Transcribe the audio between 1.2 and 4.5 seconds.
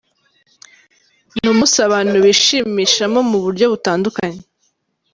Ni umunsi abantu bishimishamo mu buryo butandukanye.